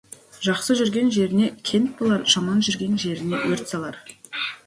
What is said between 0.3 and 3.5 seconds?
Жақсы жүрген жеріне кент болар, жаман жүрген жеріне